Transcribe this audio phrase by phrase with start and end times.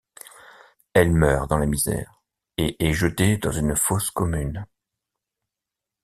[0.95, 2.23] Elle meurt dans la misère
[2.57, 4.65] et est jetée dans une fosse commune.